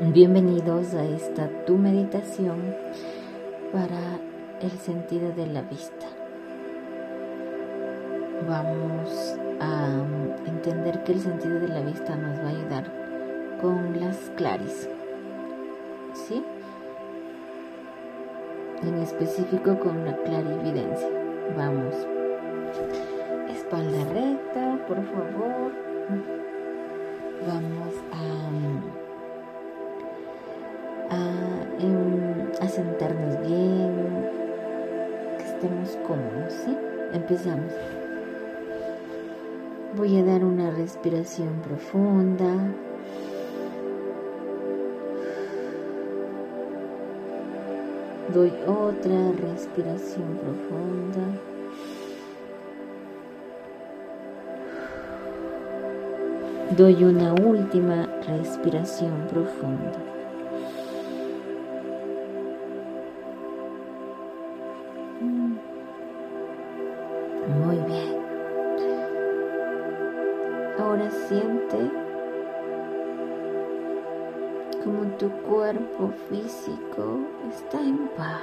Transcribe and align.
Bienvenidos 0.00 0.94
a 0.94 1.04
esta 1.04 1.48
tu 1.66 1.76
meditación 1.76 2.72
para 3.72 4.20
el 4.62 4.70
sentido 4.78 5.32
de 5.32 5.48
la 5.48 5.62
vista. 5.62 6.06
Vamos 8.48 9.36
a 9.58 10.04
entender 10.46 11.02
que 11.02 11.14
el 11.14 11.20
sentido 11.20 11.58
de 11.58 11.66
la 11.66 11.80
vista 11.80 12.14
nos 12.14 12.38
va 12.38 12.44
a 12.44 12.48
ayudar 12.48 13.58
con 13.60 13.98
las 13.98 14.16
claris. 14.36 14.88
¿Sí? 16.12 16.44
En 18.84 18.94
específico 19.02 19.80
con 19.80 20.04
la 20.04 20.16
clarividencia. 20.18 21.08
Vamos. 21.56 21.94
Espalda 23.50 24.04
recta, 24.12 24.78
por 24.86 25.04
favor. 25.04 25.72
Vamos 27.48 27.94
a 28.12 29.07
estemos 35.58 35.98
cómodos, 36.06 36.52
¿sí? 36.64 36.76
Empezamos. 37.12 37.72
Voy 39.96 40.16
a 40.16 40.24
dar 40.24 40.44
una 40.44 40.70
respiración 40.70 41.48
profunda. 41.66 42.46
Doy 48.32 48.52
otra 48.68 49.32
respiración 49.32 50.38
profunda. 50.38 51.26
Doy 56.76 57.02
una 57.02 57.34
última 57.34 58.06
respiración 58.28 59.26
profunda. 59.28 60.17
Como 74.84 75.04
tu 75.16 75.30
cuerpo 75.42 76.10
físico 76.28 77.18
está 77.48 77.80
en 77.80 78.08
paz. 78.16 78.42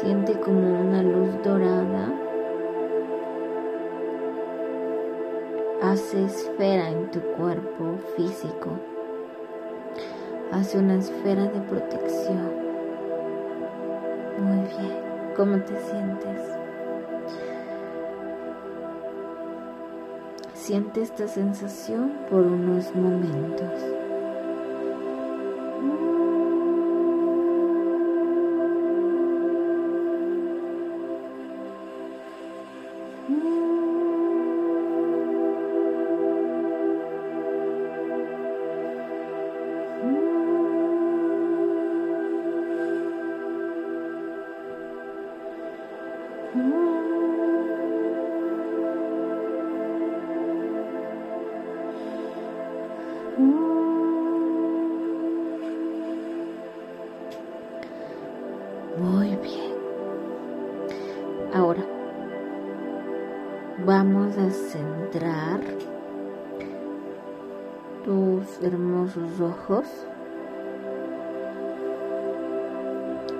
Siente 0.00 0.38
como 0.40 0.80
una 0.80 1.02
luz 1.02 1.42
dorada 1.42 2.12
hace 5.82 6.24
esfera 6.24 6.90
en 6.90 7.10
tu 7.10 7.20
cuerpo 7.20 7.98
físico. 8.16 8.70
Hace 10.52 10.78
una 10.78 10.96
esfera 10.96 11.44
de 11.44 11.60
protección. 11.60 12.50
Muy 14.38 14.66
bien. 14.68 15.08
¿Cómo 15.36 15.58
te 15.58 15.76
sientes? 15.76 16.40
Siente 20.54 21.02
esta 21.02 21.26
sensación 21.28 22.12
por 22.28 22.40
unos 22.40 22.94
momentos. 22.94 23.97
Muy 58.98 59.36
bien. 59.36 59.74
Ahora 61.54 61.84
vamos 63.86 64.36
a 64.36 64.50
centrar 64.50 65.60
tus 68.04 68.60
hermosos 68.60 69.40
ojos 69.40 69.86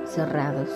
cerrados. 0.07 0.71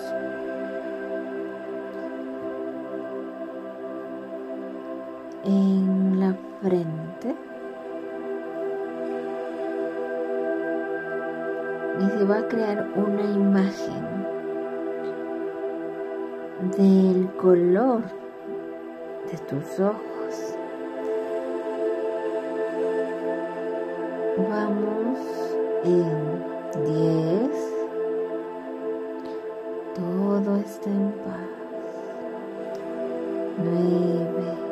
En 5.45 6.19
la 6.19 6.35
frente. 6.61 7.02
Va 12.29 12.37
a 12.37 12.47
crear 12.47 12.87
una 12.95 13.21
imagen 13.21 14.01
del 16.77 17.29
color 17.35 18.03
de 19.29 19.37
tus 19.39 19.79
ojos. 19.81 20.55
Vamos 24.37 25.19
en 25.83 26.43
10. 26.85 27.51
Todo 29.95 30.57
está 30.57 30.89
en 30.89 31.11
paz. 31.25 31.53
9. 33.57 34.62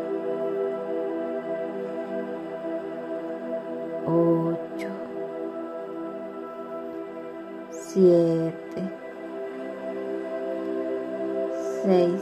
7 7.93 9.01
seis, 11.83 12.21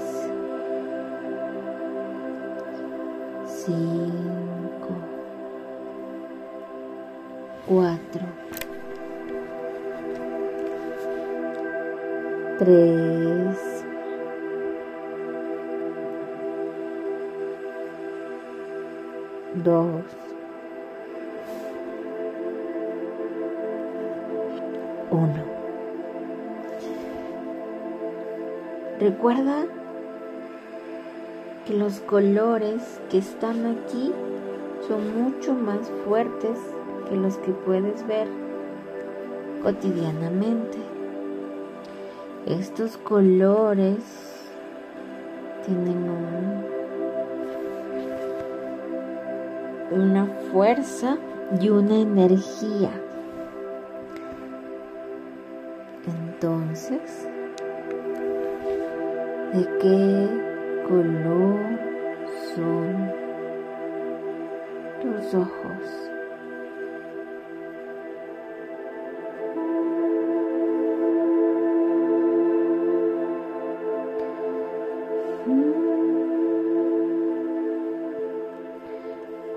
cinco, 3.66 4.96
cuatro, 7.68 8.26
tres, 12.58 13.58
dos, 19.56 20.06
uno. 25.12 25.59
Recuerda 29.00 29.66
que 31.66 31.74
los 31.74 32.02
colores 32.02 33.00
que 33.10 33.20
están 33.20 33.66
aquí 33.66 34.12
son 34.90 35.24
mucho 35.24 35.54
más 35.54 35.90
fuertes 36.06 36.58
que 37.08 37.16
los 37.16 37.38
que 37.38 37.52
puedes 37.52 38.06
ver 38.08 38.28
cotidianamente. 39.64 40.80
Estos 42.46 42.98
colores 42.98 44.04
tienen 45.66 46.10
una 49.92 50.26
fuerza 50.52 51.18
y 51.62 51.70
una 51.70 52.00
energía. 52.00 52.92
Entonces, 56.06 57.29
de 59.54 59.66
qué 59.80 60.88
color 60.88 61.60
son 62.54 63.12
tus 65.02 65.34
ojos. 65.34 66.10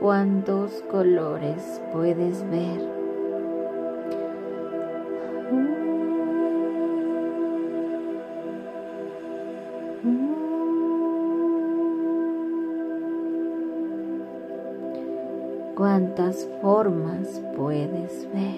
¿Cuántos 0.00 0.82
colores 0.90 1.80
puedes 1.92 2.42
ver? 2.50 3.01
Formas 16.62 17.42
puedes 17.56 18.32
ver. 18.32 18.51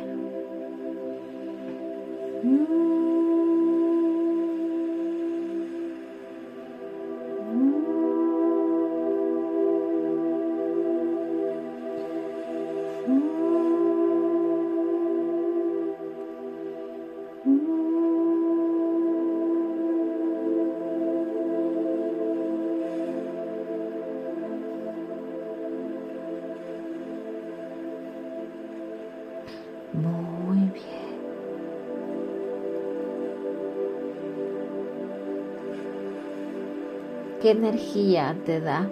¿Qué 37.44 37.50
energía 37.50 38.34
te 38.46 38.58
da 38.58 38.88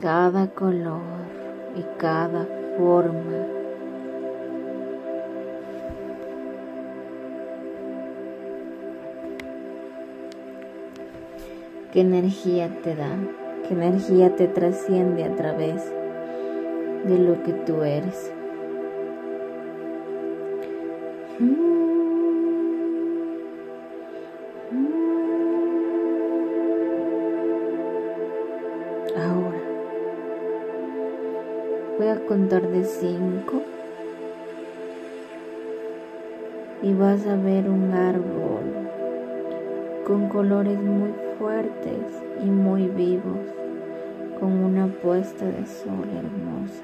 cada 0.00 0.46
color 0.46 1.00
y 1.76 1.82
cada 1.98 2.46
forma? 2.78 3.48
¿Qué 11.92 12.02
energía 12.02 12.70
te 12.84 12.94
da? 12.94 13.10
¿Qué 13.66 13.74
energía 13.74 14.36
te 14.36 14.46
trasciende 14.46 15.24
a 15.24 15.34
través 15.34 15.92
de 17.04 17.18
lo 17.18 17.42
que 17.42 17.52
tú 17.52 17.82
eres? 17.82 18.32
Ahora 21.40 21.71
contar 32.42 32.68
de 32.70 32.82
cinco 32.84 33.62
y 36.82 36.92
vas 36.92 37.24
a 37.28 37.36
ver 37.36 37.70
un 37.70 37.92
árbol 37.92 38.64
con 40.04 40.28
colores 40.28 40.76
muy 40.80 41.12
fuertes 41.38 42.02
y 42.42 42.46
muy 42.46 42.88
vivos, 42.88 43.38
con 44.40 44.52
una 44.54 44.88
puesta 44.88 45.44
de 45.44 45.64
sol 45.66 46.08
hermosa. 46.16 46.82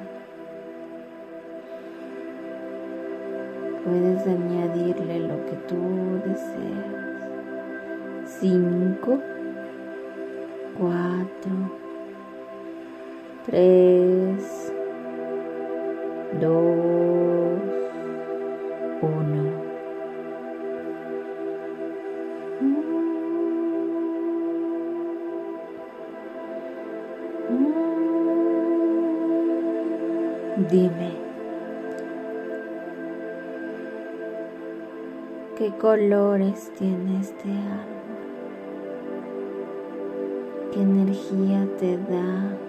Puedes 3.85 4.25
añadirle 4.29 5.19
lo 5.19 5.45
que 5.47 5.57
tú 5.67 6.21
deseas. 6.25 7.19
Cinco, 8.27 9.19
cuatro, 10.79 11.53
tres, 13.45 14.28
dos, 16.41 17.61
uno. 19.03 19.69
Dime, 30.71 31.13
¿qué 35.57 35.73
colores 35.79 36.73
tiene 36.79 37.21
este 37.21 37.49
árbol? 37.49 37.99
¿Qué 40.73 40.83
energía 40.83 41.67
te 41.79 41.97
da? 41.97 42.68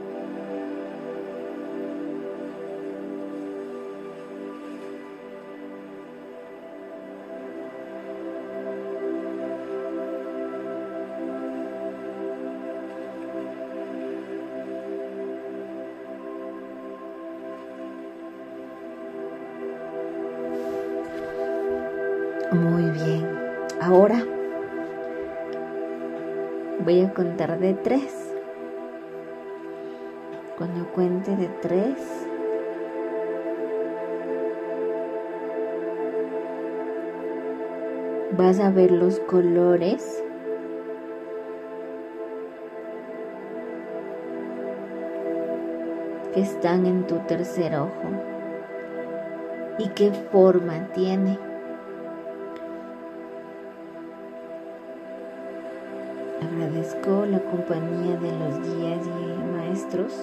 Muy 22.51 22.89
bien. 22.89 23.29
Ahora 23.79 24.25
voy 26.83 27.01
a 27.01 27.13
contar 27.13 27.59
de 27.59 27.75
tres. 27.75 28.33
Cuando 30.57 30.87
cuente 30.87 31.35
de 31.35 31.47
tres, 31.61 32.27
vas 38.31 38.59
a 38.59 38.71
ver 38.71 38.91
los 38.91 39.19
colores 39.19 40.23
que 46.33 46.41
están 46.41 46.87
en 46.87 47.05
tu 47.05 47.19
tercer 47.19 47.75
ojo 47.75 48.09
y 49.77 49.87
qué 49.89 50.11
forma 50.31 50.87
tiene. 50.93 51.48
La 57.09 57.39
compañía 57.39 58.17
de 58.17 58.31
los 58.31 58.59
guías 58.61 59.03
y 59.07 59.57
maestros 59.57 60.13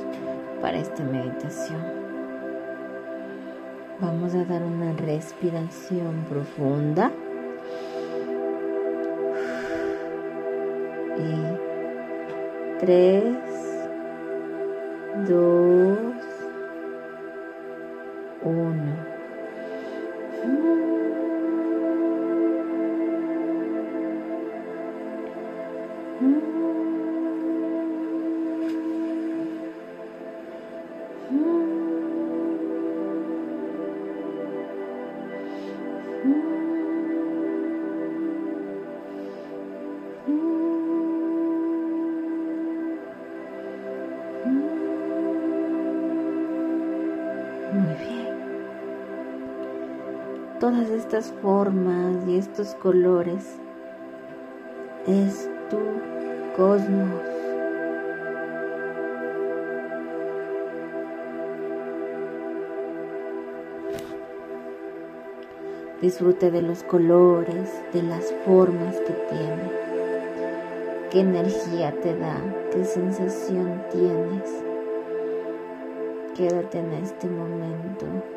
para 0.63 0.79
esta 0.79 1.03
meditación. 1.03 1.83
Vamos 4.01 4.37
a 4.37 4.45
dar 4.45 4.63
una 4.63 4.93
respiración 4.93 6.25
profunda. 6.29 7.11
Y 11.19 12.79
tres, 12.79 13.35
dos, 15.27 15.99
uno. 18.45 19.17
Todas 50.77 50.91
estas 50.91 51.33
formas 51.41 52.29
y 52.29 52.37
estos 52.37 52.75
colores 52.75 53.57
es 55.07 55.49
tu 55.71 55.79
cosmos. 56.55 57.23
Disfrute 66.03 66.51
de 66.51 66.61
los 66.61 66.83
colores, 66.83 67.73
de 67.95 68.03
las 68.03 68.31
formas 68.45 68.97
que 68.97 69.15
tiene. 69.31 69.71
¿Qué 71.11 71.21
energía 71.21 71.99
te 72.03 72.15
da? 72.19 72.37
¿Qué 72.71 72.85
sensación 72.85 73.83
tienes? 73.91 74.63
Quédate 76.37 76.81
en 76.81 76.93
este 76.93 77.29
momento. 77.29 78.36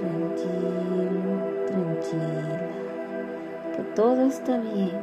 Tranquilo, 0.00 1.34
tranquila. 1.66 2.60
Que 3.76 3.82
todo 3.94 4.22
está 4.26 4.58
bien. 4.58 4.98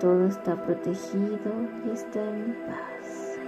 Todo 0.00 0.26
está 0.26 0.54
protegido 0.54 1.52
y 1.84 1.90
está 1.90 2.20
en 2.20 2.56
paz. 2.66 3.38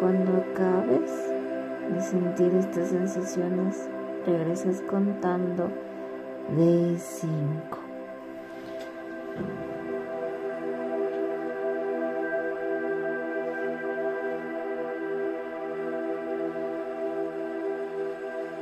Cuando 0.00 0.44
acabes 0.50 1.10
de 1.92 2.00
sentir 2.00 2.54
estas 2.54 2.88
sensaciones, 2.88 3.88
regresas 4.24 4.80
contando 4.88 5.68
de 6.56 6.96
cinco. 6.98 7.85